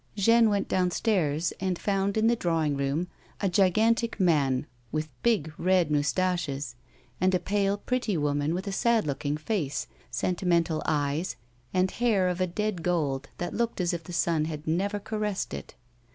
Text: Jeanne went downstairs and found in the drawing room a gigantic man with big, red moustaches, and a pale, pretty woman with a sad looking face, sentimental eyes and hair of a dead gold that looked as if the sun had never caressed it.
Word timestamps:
Jeanne 0.15 0.49
went 0.49 0.67
downstairs 0.67 1.53
and 1.59 1.77
found 1.77 2.17
in 2.17 2.25
the 2.25 2.35
drawing 2.35 2.75
room 2.75 3.07
a 3.39 3.47
gigantic 3.47 4.19
man 4.19 4.65
with 4.91 5.11
big, 5.21 5.53
red 5.59 5.91
moustaches, 5.91 6.73
and 7.21 7.35
a 7.35 7.39
pale, 7.39 7.77
pretty 7.77 8.17
woman 8.17 8.55
with 8.55 8.65
a 8.65 8.71
sad 8.71 9.05
looking 9.05 9.37
face, 9.37 9.85
sentimental 10.09 10.81
eyes 10.87 11.35
and 11.71 11.91
hair 11.91 12.29
of 12.29 12.41
a 12.41 12.47
dead 12.47 12.81
gold 12.81 13.29
that 13.37 13.53
looked 13.53 13.79
as 13.79 13.93
if 13.93 14.03
the 14.03 14.11
sun 14.11 14.45
had 14.45 14.65
never 14.65 14.97
caressed 14.97 15.53
it. 15.53 15.75